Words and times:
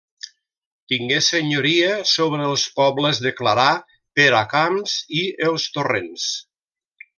Tingué 0.93 1.19
senyoria 1.25 1.91
sobre 2.13 2.47
els 2.53 2.63
pobles 2.79 3.21
de 3.27 3.33
Clarà, 3.41 3.67
Peracamps 4.21 4.97
i 5.21 5.23
els 5.53 5.71
Torrents. 5.79 6.29